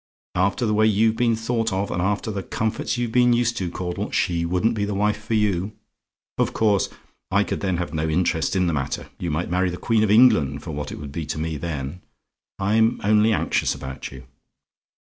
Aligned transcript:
After 0.33 0.65
the 0.65 0.73
way 0.73 0.87
you've 0.87 1.15
been 1.15 1.35
thought 1.35 1.71
of, 1.71 1.91
and 1.91 2.01
after 2.01 2.31
the 2.31 2.41
comforts 2.41 2.97
you've 2.97 3.11
been 3.11 3.33
used 3.33 3.55
to, 3.57 3.69
Caudle, 3.69 4.09
she 4.09 4.47
wouldn't 4.47 4.73
be 4.73 4.83
the 4.83 4.95
wife 4.95 5.23
for 5.23 5.35
you. 5.35 5.73
Of 6.39 6.53
course 6.53 6.89
I 7.29 7.43
could 7.43 7.59
then 7.59 7.77
have 7.77 7.93
no 7.93 8.09
interest 8.09 8.55
in 8.55 8.65
the 8.65 8.73
matter 8.73 9.09
you 9.19 9.29
might 9.29 9.51
marry 9.51 9.69
the 9.69 9.77
Queen 9.77 10.01
of 10.03 10.09
England, 10.09 10.63
for 10.63 10.71
what 10.71 10.91
it 10.91 10.95
would 10.97 11.11
be 11.11 11.27
to 11.27 11.37
me 11.37 11.55
then 11.57 12.01
I'm 12.57 12.99
only 13.03 13.31
anxious 13.31 13.75
about 13.75 14.11
you. 14.11 14.23